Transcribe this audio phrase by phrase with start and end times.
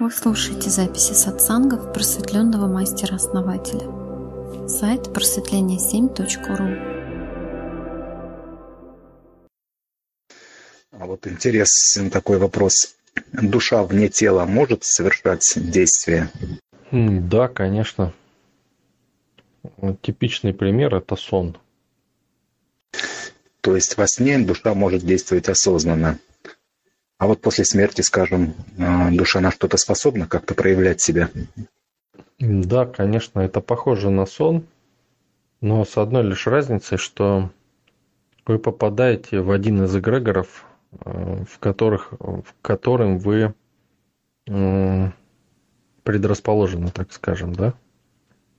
[0.00, 3.86] Вы слушаете записи сатсангов просветленного мастера-основателя.
[4.66, 6.64] Сайт просветление7.ру
[10.92, 12.96] А вот интересен такой вопрос.
[13.30, 16.30] Душа вне тела может совершать действия?
[16.90, 18.14] Да, конечно.
[20.00, 21.58] Типичный пример– это сон.
[23.60, 26.18] То есть во сне душа может действовать осознанно.
[27.20, 31.28] А вот после смерти, скажем, а, душа на что-то способна как-то проявлять себя?
[32.38, 34.64] Да, конечно, это похоже на сон,
[35.60, 37.50] но с одной лишь разницей, что
[38.46, 43.52] вы попадаете в один из эгрегоров, а, в, которых, в которым вы
[46.02, 47.74] предрасположены, так скажем, да?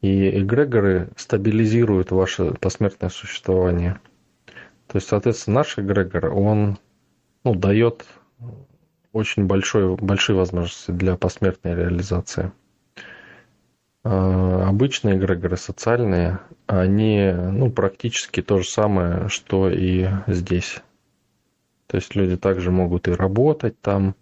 [0.02, 3.99] И эгрегоры стабилизируют ваше посмертное существование.
[4.85, 6.77] То есть, соответственно, наш эгрегор, он
[7.43, 8.05] ну, дает
[9.13, 12.52] очень большой, большие возможности для посмертной реализации.
[14.04, 20.81] А, обычные эгрегоры социальные, они ну, практически то же самое, что и здесь.
[21.88, 24.16] То есть люди также могут и работать там,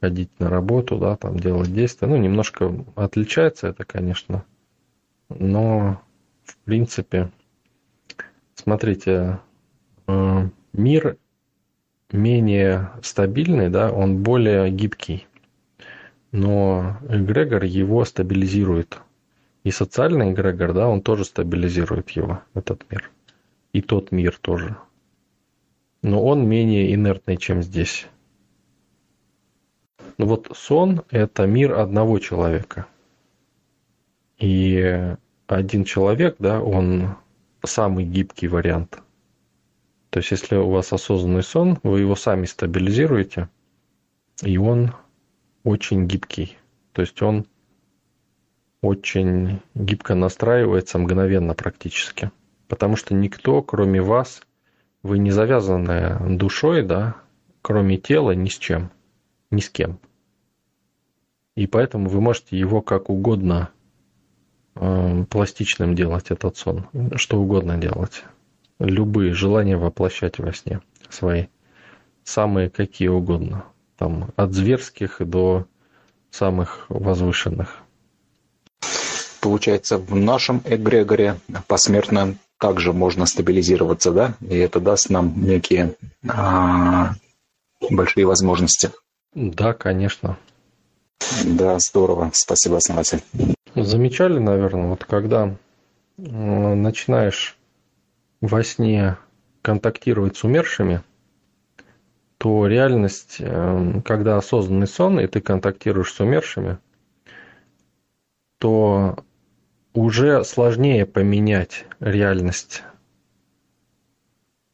[0.00, 2.08] ходить на работу, да, там делать действия.
[2.08, 4.44] Ну, немножко отличается это, конечно.
[5.28, 6.02] Но,
[6.42, 7.30] в принципе,
[8.56, 9.38] смотрите,
[10.08, 11.16] э, мир
[12.12, 15.26] менее стабильный, да, он более гибкий.
[16.30, 19.00] Но эгрегор его стабилизирует.
[19.64, 23.10] И социальный эгрегор, да, он тоже стабилизирует его, этот мир.
[23.72, 24.76] И тот мир тоже.
[26.02, 28.06] Но он менее инертный, чем здесь.
[30.18, 32.86] Ну вот сон– это мир одного человека.
[34.38, 35.14] И
[35.46, 37.16] один человек, да, он
[37.64, 38.98] самый гибкий вариант–
[40.12, 43.48] то есть, если у вас осознанный сон, вы его сами стабилизируете,
[44.42, 44.92] и он
[45.64, 46.58] очень гибкий.
[46.92, 47.46] То есть он
[48.82, 52.30] очень гибко настраивается мгновенно практически.
[52.68, 54.42] Потому что никто, кроме вас,
[55.02, 57.16] вы не завязаны душой, да,
[57.62, 58.90] кроме тела, ни с чем,
[59.50, 59.98] ни с кем.
[61.54, 63.70] И поэтому вы можете его как угодно
[64.74, 66.86] э, пластичным делать, этот сон,
[67.16, 68.24] что угодно делать
[68.82, 71.46] любые желания воплощать во сне свои.
[72.24, 73.64] Самые какие угодно.
[73.96, 75.66] Там от зверских до
[76.30, 77.78] самых возвышенных.
[79.40, 84.34] Получается, в нашем эгрегоре посмертно также можно стабилизироваться, да?
[84.40, 85.96] И это даст нам некие
[86.28, 87.12] а,
[87.90, 88.92] большие возможности.
[89.34, 90.38] Да, конечно.
[91.44, 92.30] Да, здорово.
[92.34, 93.22] Спасибо, основатель.
[93.74, 95.56] Замечали, наверное, вот когда
[96.16, 97.56] начинаешь
[98.42, 99.16] во сне
[99.62, 101.02] контактировать с умершими,
[102.36, 106.78] то реальность, эм, когда осознанный сон, и ты контактируешь с умершими,
[108.58, 109.24] то
[109.94, 112.82] уже сложнее поменять реальность.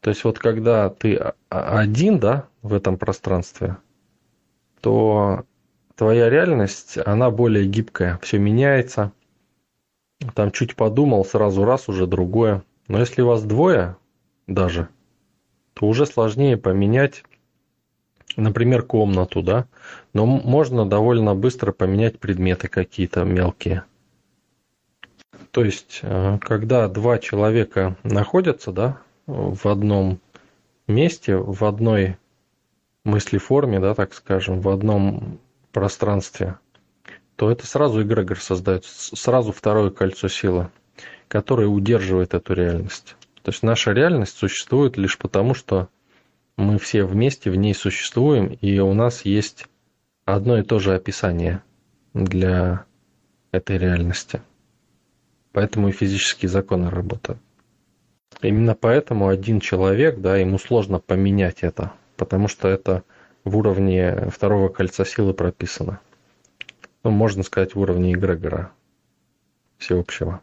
[0.01, 3.77] То есть вот когда ты один, да, в этом пространстве,
[4.81, 5.45] то
[5.95, 9.13] твоя реальность, она более гибкая, все меняется.
[10.35, 12.63] Там чуть подумал, сразу раз уже другое.
[12.89, 13.97] Но если вас двое
[14.47, 14.89] даже,
[15.75, 17.23] то уже сложнее поменять,
[18.37, 19.67] например, комнату, да,
[20.15, 23.85] но можно довольно быстро поменять предметы какие-то мелкие.
[25.51, 30.21] То есть, э, когда два человека находятся, да, в одном
[30.87, 32.17] месте, в одной
[33.05, 35.39] мыслеформе, да, так скажем, в одном
[35.73, 36.59] пространстве,
[37.37, 40.71] то это сразу эгрегор создает, сразу второе кольцо силы
[41.29, 43.17] которая удерживает эту реальность.
[43.43, 45.89] То есть наша реальность существует лишь потому, что
[46.57, 49.67] мы все вместе в ней существуем, и у нас есть
[50.25, 51.63] одно и то же описание
[52.15, 52.85] для
[53.53, 54.43] этой реальности.
[55.53, 57.41] Поэтому и физические законы работают.
[58.43, 63.05] Именно поэтому один человек, да, ему сложно поменять это, потому что это
[63.45, 66.01] в уровне второго кольца силы прописано.
[67.03, 68.73] Ну, можно сказать, в уровне эгрегора
[69.79, 70.43] всеобщего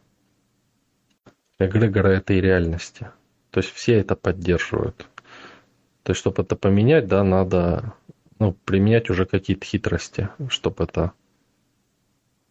[1.58, 3.10] эгрегора этой реальности.
[3.50, 5.06] То есть все это поддерживают.
[6.02, 7.94] То есть, чтобы это поменять, да, надо
[8.38, 11.12] ну, применять уже какие-то хитрости, чтобы это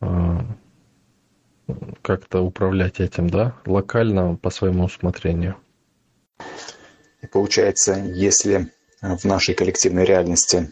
[0.02, 0.40] э,
[2.02, 5.56] как-то управлять этим, да, локально по своему усмотрению.
[7.22, 10.72] И получается, если в нашей коллективной реальности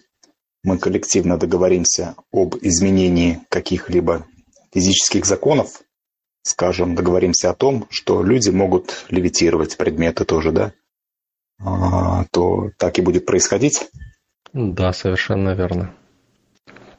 [0.63, 4.25] мы коллективно договоримся об изменении каких-либо
[4.74, 5.81] физических законов,
[6.44, 10.74] скажем, договоримся о том, что люди могут левитировать предметы тоже, да,
[11.60, 13.90] а, то так и будет происходить?
[14.54, 15.94] Да, совершенно верно.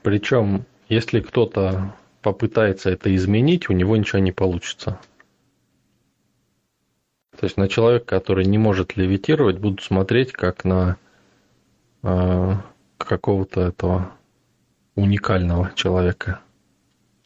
[0.02, 4.98] Причем если кто-то попытается это изменить, у него ничего не получится.
[7.38, 10.96] То есть на человека, который не может левитировать, будут смотреть как на
[12.02, 12.52] э,
[12.96, 14.12] какого-то этого
[14.94, 16.40] уникального человека.